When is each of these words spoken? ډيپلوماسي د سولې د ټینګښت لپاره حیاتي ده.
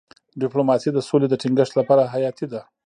ډيپلوماسي 0.41 0.89
د 0.93 0.99
سولې 1.07 1.27
د 1.29 1.35
ټینګښت 1.41 1.73
لپاره 1.79 2.09
حیاتي 2.13 2.45
ده. 2.53 2.61